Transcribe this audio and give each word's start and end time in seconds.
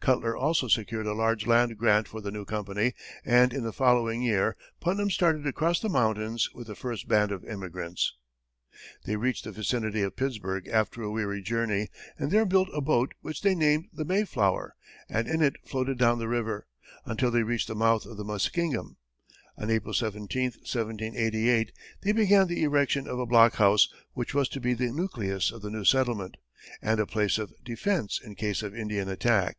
Cutler 0.00 0.36
also 0.36 0.68
secured 0.68 1.06
a 1.06 1.14
large 1.14 1.46
land 1.46 1.78
grant 1.78 2.08
for 2.08 2.20
the 2.20 2.30
new 2.30 2.44
company, 2.44 2.92
and 3.24 3.54
in 3.54 3.64
the 3.64 3.72
following 3.72 4.20
year, 4.20 4.54
Putnam 4.78 5.08
started 5.10 5.46
across 5.46 5.80
the 5.80 5.88
mountains 5.88 6.50
with 6.52 6.66
the 6.66 6.74
first 6.74 7.08
band 7.08 7.32
of 7.32 7.42
emigrants. 7.44 8.12
They 9.06 9.16
reached 9.16 9.44
the 9.44 9.50
vicinity 9.52 10.02
of 10.02 10.14
Pittsburg 10.14 10.68
after 10.68 11.00
a 11.00 11.10
weary 11.10 11.40
journey, 11.40 11.88
and 12.18 12.30
there 12.30 12.44
built 12.44 12.68
a 12.74 12.82
boat 12.82 13.14
which 13.22 13.40
they 13.40 13.54
named 13.54 13.86
the 13.94 14.04
Mayflower, 14.04 14.76
and 15.08 15.26
in 15.26 15.40
it 15.40 15.54
floated 15.66 15.96
down 15.96 16.18
the 16.18 16.28
river, 16.28 16.66
until 17.06 17.30
they 17.30 17.42
reached 17.42 17.68
the 17.68 17.74
mouth 17.74 18.04
of 18.04 18.18
the 18.18 18.24
Muskingum. 18.24 18.98
On 19.56 19.70
April 19.70 19.94
17, 19.94 20.42
1788, 20.44 21.72
they 22.02 22.12
began 22.12 22.46
the 22.46 22.62
erection 22.62 23.08
of 23.08 23.18
a 23.18 23.24
blockhouse, 23.24 23.88
which 24.12 24.34
was 24.34 24.50
to 24.50 24.60
be 24.60 24.74
the 24.74 24.92
nucleus 24.92 25.50
of 25.50 25.62
the 25.62 25.70
new 25.70 25.84
settlement, 25.86 26.36
and 26.82 27.00
a 27.00 27.06
place 27.06 27.38
of 27.38 27.54
defense 27.64 28.20
in 28.22 28.34
case 28.34 28.62
of 28.62 28.76
Indian 28.76 29.08
attack. 29.08 29.56